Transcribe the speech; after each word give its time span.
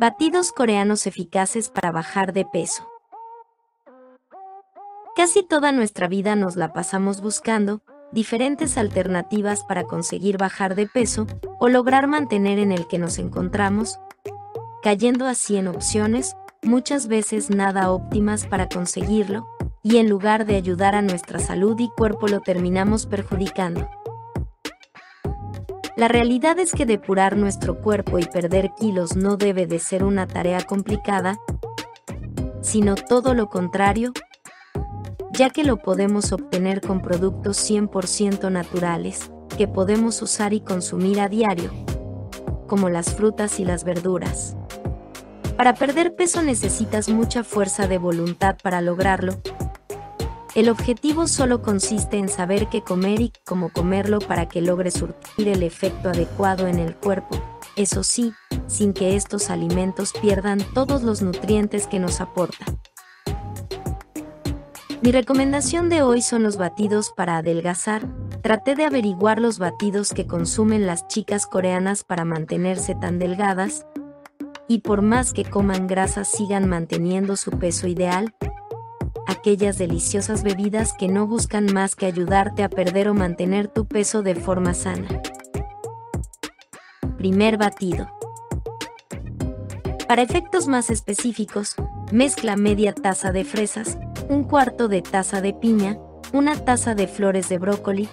Batidos 0.00 0.52
coreanos 0.52 1.08
eficaces 1.08 1.70
para 1.70 1.90
bajar 1.90 2.32
de 2.32 2.44
peso. 2.44 2.88
Casi 5.16 5.42
toda 5.42 5.72
nuestra 5.72 6.06
vida 6.06 6.36
nos 6.36 6.54
la 6.54 6.72
pasamos 6.72 7.20
buscando 7.20 7.82
diferentes 8.12 8.78
alternativas 8.78 9.64
para 9.64 9.82
conseguir 9.82 10.38
bajar 10.38 10.76
de 10.76 10.86
peso 10.86 11.26
o 11.58 11.68
lograr 11.68 12.06
mantener 12.06 12.60
en 12.60 12.70
el 12.70 12.86
que 12.86 13.00
nos 13.00 13.18
encontramos, 13.18 13.98
cayendo 14.84 15.26
así 15.26 15.56
en 15.56 15.66
opciones, 15.66 16.36
muchas 16.62 17.08
veces 17.08 17.50
nada 17.50 17.90
óptimas 17.90 18.46
para 18.46 18.68
conseguirlo, 18.68 19.48
y 19.82 19.96
en 19.96 20.08
lugar 20.08 20.46
de 20.46 20.54
ayudar 20.54 20.94
a 20.94 21.02
nuestra 21.02 21.40
salud 21.40 21.76
y 21.80 21.88
cuerpo 21.88 22.28
lo 22.28 22.38
terminamos 22.38 23.06
perjudicando. 23.06 23.88
La 25.98 26.06
realidad 26.06 26.60
es 26.60 26.70
que 26.70 26.86
depurar 26.86 27.36
nuestro 27.36 27.80
cuerpo 27.80 28.20
y 28.20 28.24
perder 28.24 28.70
kilos 28.78 29.16
no 29.16 29.36
debe 29.36 29.66
de 29.66 29.80
ser 29.80 30.04
una 30.04 30.28
tarea 30.28 30.60
complicada, 30.60 31.40
sino 32.60 32.94
todo 32.94 33.34
lo 33.34 33.48
contrario, 33.48 34.12
ya 35.32 35.50
que 35.50 35.64
lo 35.64 35.78
podemos 35.78 36.30
obtener 36.30 36.82
con 36.82 37.02
productos 37.02 37.68
100% 37.68 38.48
naturales, 38.52 39.32
que 39.56 39.66
podemos 39.66 40.22
usar 40.22 40.52
y 40.52 40.60
consumir 40.60 41.18
a 41.18 41.28
diario, 41.28 41.72
como 42.68 42.90
las 42.90 43.12
frutas 43.12 43.58
y 43.58 43.64
las 43.64 43.82
verduras. 43.82 44.56
Para 45.56 45.74
perder 45.74 46.14
peso 46.14 46.44
necesitas 46.44 47.08
mucha 47.08 47.42
fuerza 47.42 47.88
de 47.88 47.98
voluntad 47.98 48.56
para 48.62 48.80
lograrlo, 48.82 49.42
el 50.58 50.68
objetivo 50.70 51.28
solo 51.28 51.62
consiste 51.62 52.16
en 52.16 52.28
saber 52.28 52.68
qué 52.68 52.82
comer 52.82 53.20
y 53.20 53.32
cómo 53.46 53.68
comerlo 53.72 54.18
para 54.18 54.48
que 54.48 54.60
logre 54.60 54.90
surtir 54.90 55.46
el 55.46 55.62
efecto 55.62 56.08
adecuado 56.08 56.66
en 56.66 56.80
el 56.80 56.96
cuerpo, 56.96 57.40
eso 57.76 58.02
sí, 58.02 58.32
sin 58.66 58.92
que 58.92 59.14
estos 59.14 59.50
alimentos 59.50 60.12
pierdan 60.20 60.58
todos 60.74 61.04
los 61.04 61.22
nutrientes 61.22 61.86
que 61.86 62.00
nos 62.00 62.20
aportan. 62.20 62.76
Mi 65.00 65.12
recomendación 65.12 65.88
de 65.90 66.02
hoy 66.02 66.22
son 66.22 66.42
los 66.42 66.56
batidos 66.56 67.12
para 67.16 67.36
adelgazar. 67.36 68.08
Traté 68.42 68.74
de 68.74 68.84
averiguar 68.84 69.40
los 69.40 69.60
batidos 69.60 70.12
que 70.12 70.26
consumen 70.26 70.86
las 70.86 71.06
chicas 71.06 71.46
coreanas 71.46 72.02
para 72.02 72.24
mantenerse 72.24 72.96
tan 72.96 73.20
delgadas, 73.20 73.86
y 74.66 74.80
por 74.80 75.02
más 75.02 75.32
que 75.32 75.44
coman 75.44 75.86
grasa 75.86 76.24
sigan 76.24 76.68
manteniendo 76.68 77.36
su 77.36 77.52
peso 77.52 77.86
ideal, 77.86 78.34
aquellas 79.48 79.78
deliciosas 79.78 80.42
bebidas 80.42 80.92
que 80.92 81.08
no 81.08 81.26
buscan 81.26 81.72
más 81.72 81.96
que 81.96 82.04
ayudarte 82.04 82.62
a 82.62 82.68
perder 82.68 83.08
o 83.08 83.14
mantener 83.14 83.66
tu 83.66 83.86
peso 83.86 84.22
de 84.22 84.34
forma 84.34 84.74
sana. 84.74 85.08
Primer 87.16 87.56
batido. 87.56 88.10
Para 90.06 90.20
efectos 90.20 90.68
más 90.68 90.90
específicos, 90.90 91.76
mezcla 92.12 92.56
media 92.56 92.92
taza 92.92 93.32
de 93.32 93.44
fresas, 93.44 93.96
un 94.28 94.44
cuarto 94.44 94.86
de 94.86 95.00
taza 95.00 95.40
de 95.40 95.54
piña, 95.54 95.96
una 96.34 96.54
taza 96.62 96.94
de 96.94 97.08
flores 97.08 97.48
de 97.48 97.56
brócoli, 97.56 98.06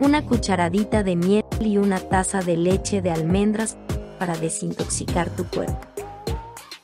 una 0.00 0.26
cucharadita 0.26 1.04
de 1.04 1.14
miel 1.14 1.44
y 1.60 1.78
una 1.78 2.00
taza 2.00 2.42
de 2.42 2.56
leche 2.56 3.00
de 3.00 3.12
almendras 3.12 3.78
para 4.18 4.36
desintoxicar 4.36 5.30
tu 5.30 5.44
cuerpo. 5.44 5.89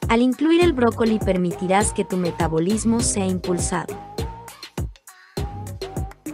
Al 0.08 0.22
incluir 0.22 0.62
el 0.62 0.72
brócoli 0.72 1.18
permitirás 1.18 1.92
que 1.92 2.04
tu 2.04 2.16
metabolismo 2.16 3.00
sea 3.00 3.26
impulsado. 3.26 3.94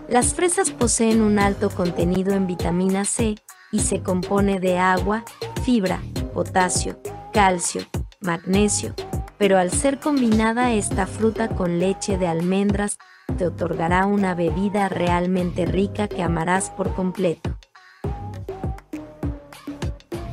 Las 0.09 0.35
fresas 0.35 0.71
poseen 0.71 1.23
un 1.23 1.39
alto 1.39 1.71
contenido 1.71 2.35
en 2.35 2.47
vitamina 2.47 3.07
C 3.07 3.37
y 3.71 3.79
se 3.79 4.03
compone 4.03 4.61
de 4.61 4.79
agua, 4.79 5.25
fibra, 5.65 6.03
potasio, 6.35 7.01
calcio, 7.33 7.83
magnesio, 8.21 8.95
pero 9.39 9.57
al 9.57 9.71
ser 9.71 9.99
combinada 9.99 10.73
esta 10.73 11.07
fruta 11.07 11.49
con 11.49 11.79
leche 11.79 12.19
de 12.19 12.27
almendras, 12.27 12.99
te 13.39 13.47
otorgará 13.47 14.05
una 14.05 14.35
bebida 14.35 14.91
realmente 14.91 15.65
rica 15.65 16.09
que 16.09 16.23
amarás 16.23 16.69
por 16.69 16.95
completo. 16.95 17.57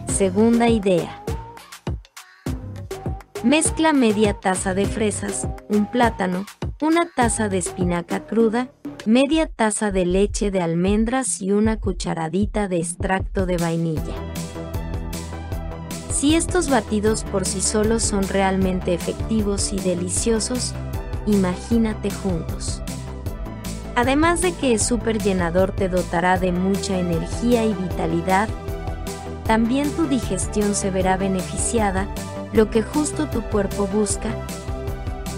Segunda 0.07 0.67
idea. 0.67 1.23
Mezcla 3.43 3.93
media 3.93 4.33
taza 4.33 4.73
de 4.73 4.85
fresas, 4.85 5.47
un 5.69 5.89
plátano, 5.89 6.45
una 6.81 7.09
taza 7.09 7.47
de 7.47 7.57
espinaca 7.57 8.25
cruda, 8.25 8.67
media 9.05 9.47
taza 9.47 9.91
de 9.91 10.05
leche 10.05 10.51
de 10.51 10.59
almendras 10.61 11.41
y 11.41 11.53
una 11.53 11.79
cucharadita 11.79 12.67
de 12.67 12.79
extracto 12.79 13.45
de 13.45 13.55
vainilla. 13.55 14.13
Si 16.11 16.35
estos 16.35 16.69
batidos 16.69 17.23
por 17.23 17.45
sí 17.45 17.61
solos 17.61 18.03
son 18.03 18.27
realmente 18.27 18.93
efectivos 18.93 19.71
y 19.71 19.79
deliciosos, 19.79 20.73
imagínate 21.25 22.11
juntos. 22.11 22.81
Además 23.95 24.41
de 24.41 24.51
que 24.51 24.73
es 24.73 24.85
súper 24.85 25.17
llenador 25.17 25.71
te 25.71 25.87
dotará 25.87 26.37
de 26.37 26.51
mucha 26.51 26.99
energía 26.99 27.63
y 27.63 27.73
vitalidad, 27.73 28.49
también 29.45 29.89
tu 29.91 30.07
digestión 30.07 30.75
se 30.75 30.91
verá 30.91 31.15
beneficiada 31.15 32.13
lo 32.53 32.69
que 32.69 32.81
justo 32.81 33.27
tu 33.27 33.41
cuerpo 33.41 33.87
busca. 33.87 34.29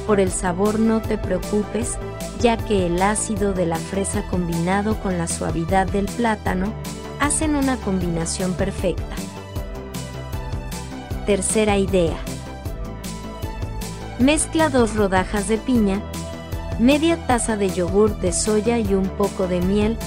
Por 0.08 0.20
el 0.20 0.32
sabor 0.32 0.80
no 0.80 1.02
te 1.02 1.18
preocupes, 1.18 1.98
ya 2.40 2.58
que 2.58 2.88
el 2.88 3.02
ácido 3.02 3.54
de 3.54 3.66
la 3.66 3.78
fresa 3.78 4.24
combinado 4.30 5.00
con 5.00 5.18
la 5.18 5.28
suavidad 5.28 5.88
del 5.88 6.06
plátano 6.06 6.74
hacen 7.20 7.56
una 7.56 7.78
combinación 7.78 8.54
perfecta. 8.54 9.16
Tercera 11.26 11.78
idea. 11.78 12.18
Mezcla 14.20 14.70
dos 14.70 14.96
rodajas 14.96 15.48
de 15.48 15.58
piña, 15.58 16.02
media 16.80 17.28
taza 17.28 17.58
de 17.58 17.70
yogur 17.70 18.20
de 18.20 18.32
soya 18.32 18.80
y 18.80 18.94
un 18.94 19.08
poco 19.08 19.48
de 19.48 19.62
miel. 19.62 19.98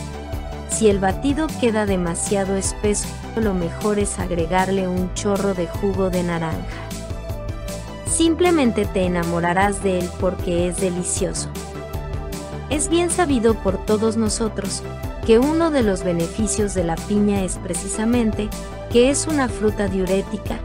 Si 0.70 0.88
el 0.88 0.98
batido 0.98 1.46
queda 1.60 1.86
demasiado 1.86 2.56
espeso, 2.56 3.06
lo 3.36 3.54
mejor 3.54 4.00
es 4.00 4.18
agregarle 4.18 4.88
un 4.88 5.12
chorro 5.14 5.54
de 5.54 5.68
jugo 5.68 6.10
de 6.10 6.24
naranja. 6.24 6.93
Simplemente 8.14 8.84
te 8.84 9.06
enamorarás 9.06 9.82
de 9.82 9.98
él 9.98 10.08
porque 10.20 10.68
es 10.68 10.80
delicioso. 10.80 11.48
Es 12.70 12.88
bien 12.88 13.10
sabido 13.10 13.54
por 13.54 13.84
todos 13.86 14.16
nosotros 14.16 14.84
que 15.26 15.40
uno 15.40 15.72
de 15.72 15.82
los 15.82 16.04
beneficios 16.04 16.74
de 16.74 16.84
la 16.84 16.94
piña 16.94 17.42
es 17.42 17.56
precisamente 17.56 18.48
que 18.92 19.10
es 19.10 19.26
una 19.26 19.48
fruta 19.48 19.88
diurética. 19.88 20.60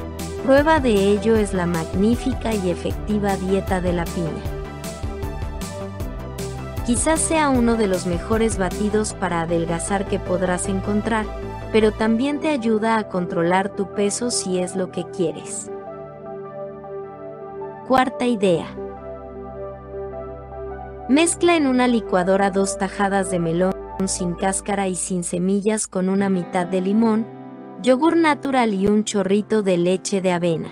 Prueba 0.46 0.80
de 0.80 0.92
ello 0.92 1.36
es 1.38 1.56
la 1.56 1.66
magnífica 1.66 2.54
y 2.54 2.70
efectiva 2.70 3.36
dieta 3.36 3.82
de 3.82 3.94
la 3.94 4.06
piña. 4.06 4.44
Quizás 6.86 7.20
sea 7.20 7.50
uno 7.50 7.78
de 7.78 7.88
los 7.88 8.06
mejores 8.06 8.60
batidos 8.60 9.16
para 9.16 9.42
adelgazar 9.42 10.08
que 10.08 10.20
podrás 10.20 10.68
encontrar, 10.68 11.26
pero 11.72 11.94
también 11.94 12.40
te 12.40 12.50
ayuda 12.50 13.00
a 13.00 13.08
controlar 13.08 13.70
tu 13.70 13.92
peso 13.96 14.30
si 14.30 14.60
es 14.60 14.76
lo 14.76 14.92
que 14.92 15.06
quieres. 15.06 15.72
Cuarta 17.90 18.28
idea. 18.28 18.68
Mezcla 21.10 21.58
en 21.58 21.66
una 21.66 21.88
licuadora 21.88 22.52
dos 22.52 22.78
tajadas 22.78 23.32
de 23.32 23.40
melón 23.40 23.74
sin 24.06 24.36
cáscara 24.36 24.88
y 24.88 24.94
sin 24.94 25.24
semillas 25.24 25.88
con 25.88 26.08
una 26.08 26.30
mitad 26.30 26.68
de 26.68 26.82
limón, 26.82 27.26
yogur 27.82 28.16
natural 28.16 28.76
y 28.76 28.86
un 28.86 29.06
chorrito 29.06 29.64
de 29.64 29.80
leche 29.80 30.22
de 30.22 30.32
avena. 30.32 30.70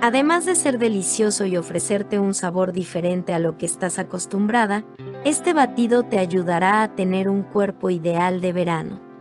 Además 0.00 0.44
de 0.44 0.56
ser 0.56 0.80
delicioso 0.80 1.46
y 1.46 1.56
ofrecerte 1.56 2.18
un 2.18 2.34
sabor 2.34 2.72
diferente 2.72 3.32
a 3.32 3.38
lo 3.38 3.56
que 3.56 3.66
estás 3.66 4.00
acostumbrada, 4.00 4.84
este 5.24 5.52
batido 5.52 6.02
te 6.02 6.18
ayudará 6.18 6.82
a 6.82 6.96
tener 6.96 7.28
un 7.28 7.44
cuerpo 7.44 7.90
ideal 7.90 8.40
de 8.40 8.52
verano. 8.52 9.11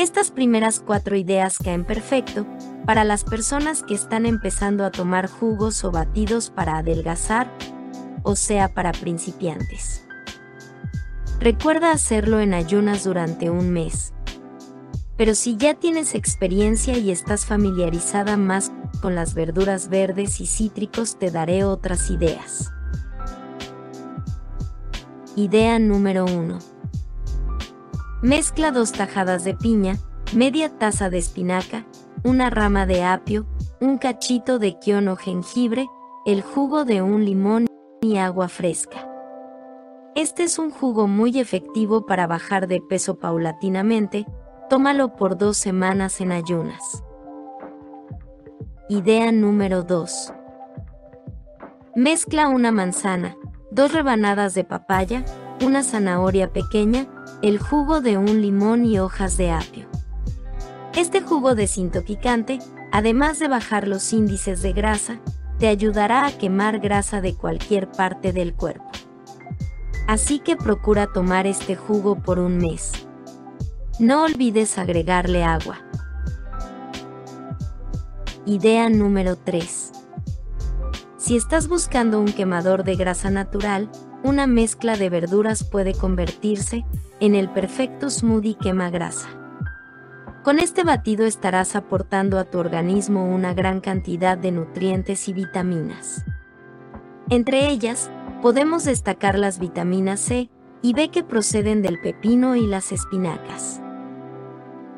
Estas 0.00 0.30
primeras 0.30 0.80
cuatro 0.80 1.14
ideas 1.14 1.58
caen 1.58 1.84
perfecto 1.84 2.46
para 2.86 3.04
las 3.04 3.22
personas 3.22 3.82
que 3.82 3.92
están 3.92 4.24
empezando 4.24 4.86
a 4.86 4.90
tomar 4.90 5.28
jugos 5.28 5.84
o 5.84 5.90
batidos 5.90 6.48
para 6.48 6.78
adelgazar, 6.78 7.52
o 8.22 8.34
sea, 8.34 8.72
para 8.72 8.92
principiantes. 8.92 10.06
Recuerda 11.38 11.92
hacerlo 11.92 12.40
en 12.40 12.54
ayunas 12.54 13.04
durante 13.04 13.50
un 13.50 13.68
mes. 13.72 14.14
Pero 15.18 15.34
si 15.34 15.58
ya 15.58 15.74
tienes 15.74 16.14
experiencia 16.14 16.96
y 16.96 17.10
estás 17.10 17.44
familiarizada 17.44 18.38
más 18.38 18.72
con 19.02 19.14
las 19.14 19.34
verduras 19.34 19.90
verdes 19.90 20.40
y 20.40 20.46
cítricos, 20.46 21.18
te 21.18 21.30
daré 21.30 21.62
otras 21.64 22.08
ideas. 22.08 22.72
Idea 25.36 25.78
número 25.78 26.24
1 26.24 26.79
Mezcla 28.22 28.70
dos 28.70 28.92
tajadas 28.92 29.44
de 29.44 29.54
piña, 29.54 29.96
media 30.34 30.68
taza 30.68 31.08
de 31.08 31.16
espinaca, 31.16 31.86
una 32.22 32.50
rama 32.50 32.84
de 32.84 33.02
apio, 33.02 33.46
un 33.80 33.96
cachito 33.96 34.58
de 34.58 34.78
quión 34.78 35.08
o 35.08 35.16
jengibre, 35.16 35.88
el 36.26 36.42
jugo 36.42 36.84
de 36.84 37.00
un 37.00 37.24
limón 37.24 37.66
y 38.02 38.18
agua 38.18 38.48
fresca. 38.48 39.08
Este 40.14 40.42
es 40.42 40.58
un 40.58 40.70
jugo 40.70 41.06
muy 41.06 41.40
efectivo 41.40 42.04
para 42.04 42.26
bajar 42.26 42.66
de 42.66 42.82
peso 42.82 43.18
paulatinamente, 43.18 44.26
tómalo 44.68 45.16
por 45.16 45.38
dos 45.38 45.56
semanas 45.56 46.20
en 46.20 46.32
ayunas. 46.32 47.02
Idea 48.90 49.32
número 49.32 49.82
2. 49.82 50.34
Mezcla 51.96 52.48
una 52.48 52.70
manzana, 52.70 53.38
dos 53.70 53.94
rebanadas 53.94 54.52
de 54.52 54.64
papaya, 54.64 55.24
una 55.64 55.82
zanahoria 55.82 56.52
pequeña, 56.52 57.06
el 57.42 57.58
jugo 57.58 58.00
de 58.00 58.18
un 58.18 58.40
limón 58.40 58.84
y 58.84 58.98
hojas 58.98 59.36
de 59.36 59.50
apio. 59.50 59.88
Este 60.94 61.20
jugo 61.20 61.54
desintoxicante, 61.54 62.58
además 62.92 63.38
de 63.38 63.48
bajar 63.48 63.88
los 63.88 64.12
índices 64.12 64.62
de 64.62 64.72
grasa, 64.72 65.20
te 65.58 65.68
ayudará 65.68 66.26
a 66.26 66.32
quemar 66.32 66.80
grasa 66.80 67.20
de 67.20 67.34
cualquier 67.34 67.90
parte 67.90 68.32
del 68.32 68.54
cuerpo. 68.54 68.90
Así 70.06 70.38
que 70.40 70.56
procura 70.56 71.06
tomar 71.06 71.46
este 71.46 71.76
jugo 71.76 72.16
por 72.16 72.38
un 72.38 72.58
mes. 72.58 72.92
No 73.98 74.24
olvides 74.24 74.78
agregarle 74.78 75.44
agua. 75.44 75.78
Idea 78.46 78.88
número 78.88 79.36
3. 79.36 79.92
Si 81.18 81.36
estás 81.36 81.68
buscando 81.68 82.18
un 82.18 82.32
quemador 82.32 82.82
de 82.82 82.96
grasa 82.96 83.30
natural, 83.30 83.90
una 84.22 84.46
mezcla 84.46 84.96
de 84.96 85.08
verduras 85.08 85.64
puede 85.64 85.94
convertirse 85.94 86.84
en 87.20 87.34
el 87.34 87.48
perfecto 87.48 88.10
smoothie 88.10 88.56
quema 88.56 88.90
grasa. 88.90 89.28
Con 90.42 90.58
este 90.58 90.84
batido 90.84 91.26
estarás 91.26 91.76
aportando 91.76 92.38
a 92.38 92.44
tu 92.44 92.58
organismo 92.58 93.26
una 93.26 93.52
gran 93.52 93.80
cantidad 93.80 94.38
de 94.38 94.52
nutrientes 94.52 95.28
y 95.28 95.32
vitaminas. 95.32 96.24
Entre 97.28 97.68
ellas, 97.68 98.10
podemos 98.42 98.84
destacar 98.84 99.38
las 99.38 99.58
vitaminas 99.58 100.20
C 100.20 100.50
y 100.82 100.94
B 100.94 101.10
que 101.10 101.22
proceden 101.22 101.82
del 101.82 102.00
pepino 102.00 102.56
y 102.56 102.66
las 102.66 102.90
espinacas. 102.92 103.82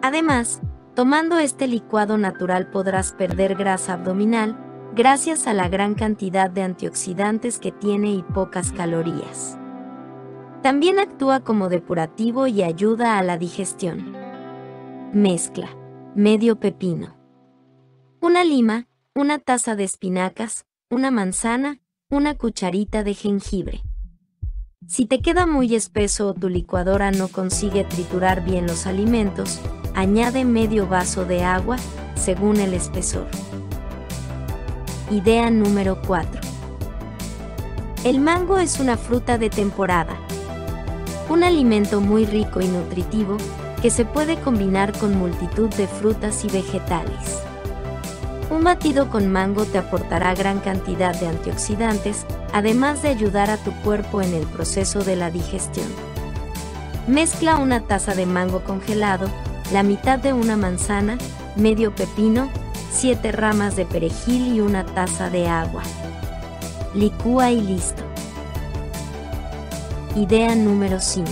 Además, 0.00 0.60
tomando 0.94 1.38
este 1.38 1.66
licuado 1.66 2.18
natural 2.18 2.68
podrás 2.70 3.12
perder 3.12 3.56
grasa 3.56 3.94
abdominal 3.94 4.56
gracias 4.94 5.46
a 5.46 5.54
la 5.54 5.68
gran 5.68 5.94
cantidad 5.94 6.50
de 6.50 6.62
antioxidantes 6.62 7.58
que 7.58 7.72
tiene 7.72 8.12
y 8.12 8.22
pocas 8.22 8.72
calorías. 8.72 9.58
También 10.62 10.98
actúa 10.98 11.40
como 11.40 11.68
depurativo 11.68 12.46
y 12.46 12.62
ayuda 12.62 13.18
a 13.18 13.22
la 13.22 13.38
digestión. 13.38 14.14
Mezcla. 15.12 15.68
Medio 16.14 16.60
pepino. 16.60 17.16
Una 18.20 18.44
lima, 18.44 18.86
una 19.14 19.38
taza 19.38 19.76
de 19.76 19.84
espinacas, 19.84 20.66
una 20.90 21.10
manzana, 21.10 21.80
una 22.10 22.34
cucharita 22.34 23.02
de 23.02 23.14
jengibre. 23.14 23.82
Si 24.86 25.06
te 25.06 25.22
queda 25.22 25.46
muy 25.46 25.74
espeso 25.74 26.28
o 26.28 26.34
tu 26.34 26.50
licuadora 26.50 27.10
no 27.12 27.28
consigue 27.28 27.84
triturar 27.84 28.44
bien 28.44 28.66
los 28.66 28.86
alimentos, 28.86 29.58
añade 29.94 30.44
medio 30.44 30.86
vaso 30.86 31.24
de 31.24 31.44
agua, 31.44 31.76
según 32.14 32.58
el 32.58 32.74
espesor. 32.74 33.26
Idea 35.12 35.50
número 35.50 36.00
4. 36.06 36.41
El 38.05 38.19
mango 38.19 38.56
es 38.56 38.81
una 38.81 38.97
fruta 38.97 39.37
de 39.37 39.50
temporada. 39.50 40.17
Un 41.29 41.44
alimento 41.44 42.00
muy 42.00 42.25
rico 42.25 42.62
y 42.62 42.67
nutritivo 42.67 43.37
que 43.82 43.91
se 43.91 44.06
puede 44.06 44.41
combinar 44.41 44.99
con 44.99 45.19
multitud 45.19 45.69
de 45.75 45.87
frutas 45.87 46.47
y 46.47 46.49
vegetales. 46.49 47.43
Un 48.49 48.64
batido 48.64 49.11
con 49.11 49.31
mango 49.31 49.67
te 49.67 49.76
aportará 49.76 50.35
gran 50.35 50.61
cantidad 50.61 51.14
de 51.20 51.26
antioxidantes, 51.26 52.25
además 52.55 53.03
de 53.03 53.11
ayudar 53.11 53.50
a 53.50 53.59
tu 53.59 53.73
cuerpo 53.82 54.23
en 54.23 54.32
el 54.32 54.47
proceso 54.47 55.05
de 55.05 55.17
la 55.17 55.31
digestión. 55.31 55.88
Mezcla 57.06 57.59
una 57.59 57.81
taza 57.81 58.14
de 58.14 58.25
mango 58.25 58.64
congelado, 58.64 59.29
la 59.75 59.82
mitad 59.82 60.19
de 60.19 60.32
una 60.32 60.56
manzana, 60.56 61.19
medio 61.55 61.94
pepino, 61.94 62.49
7 62.92 63.32
ramas 63.32 63.74
de 63.74 63.86
perejil 63.86 64.54
y 64.54 64.60
una 64.60 64.84
taza 64.84 65.30
de 65.30 65.48
agua. 65.48 65.82
Licúa 66.94 67.50
y 67.50 67.60
listo. 67.60 68.02
Idea 70.14 70.54
número 70.54 71.00
5. 71.00 71.26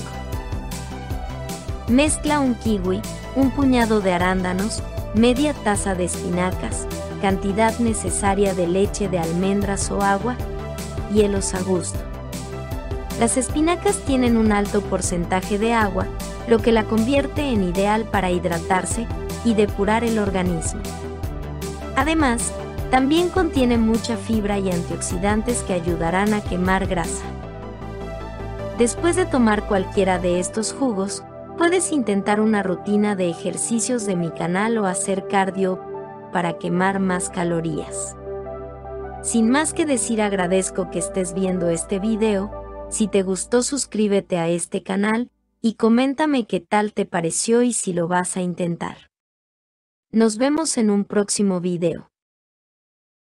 Mezcla 1.89 2.41
un 2.41 2.55
kiwi, 2.55 3.03
un 3.37 3.51
puñado 3.51 4.01
de 4.01 4.13
arándanos, 4.13 4.83
media 5.15 5.53
taza 5.53 5.95
de 5.95 6.05
espinacas, 6.05 6.87
cantidad 7.21 7.79
necesaria 7.79 8.55
de 8.55 8.67
leche 8.67 9.09
de 9.09 9.19
almendras 9.19 9.91
o 9.91 10.01
agua, 10.01 10.37
hielos 11.13 11.53
a 11.53 11.61
gusto. 11.61 11.99
Las 13.21 13.37
espinacas 13.37 13.99
tienen 14.07 14.39
un 14.39 14.51
alto 14.51 14.81
porcentaje 14.81 15.59
de 15.59 15.75
agua, 15.75 16.07
lo 16.49 16.59
que 16.59 16.73
la 16.73 16.85
convierte 16.85 17.43
en 17.43 17.63
ideal 17.65 18.05
para 18.05 18.31
hidratarse 18.31 19.07
y 19.45 19.53
depurar 19.53 20.05
el 20.05 20.19
organismo. 20.19 20.81
Además, 21.97 22.53
también 22.91 23.29
contiene 23.29 23.79
mucha 23.79 24.17
fibra 24.17 24.59
y 24.59 24.71
antioxidantes 24.71 25.63
que 25.63 25.75
ayudarán 25.75 26.35
a 26.35 26.41
quemar 26.41 26.87
grasa. 26.87 27.25
Después 28.79 29.17
de 29.17 29.27
tomar 29.27 29.67
cualquiera 29.67 30.19
de 30.19 30.41
estos 30.41 30.73
jugos, 30.73 31.23
Puedes 31.61 31.93
intentar 31.93 32.41
una 32.41 32.63
rutina 32.63 33.17
de 33.17 33.29
ejercicios 33.29 34.07
de 34.07 34.17
mi 34.17 34.31
canal 34.31 34.79
o 34.79 34.87
hacer 34.87 35.29
cardio 35.29 35.79
para 36.33 36.57
quemar 36.57 37.01
más 37.01 37.29
calorías. 37.29 38.17
Sin 39.23 39.51
más 39.51 39.75
que 39.75 39.85
decir 39.85 40.23
agradezco 40.23 40.91
que 40.91 41.01
estés 41.01 41.35
viendo 41.35 41.69
este 41.69 41.99
video, 41.99 42.51
si 42.89 43.09
te 43.09 43.23
gustó 43.23 43.63
suscríbete 43.63 44.39
a 44.39 44.49
este 44.49 44.83
canal 44.83 45.31
y 45.61 45.75
coméntame 45.75 46.47
qué 46.47 46.61
tal 46.61 46.95
te 46.95 47.05
pareció 47.05 47.61
y 47.61 47.75
si 47.75 47.93
lo 47.93 48.09
vas 48.09 48.39
a 48.39 48.41
intentar. 48.41 49.10
Nos 50.13 50.39
vemos 50.39 50.77
en 50.77 50.91
un 50.91 51.05
próximo 51.05 51.61
video. 51.61 52.11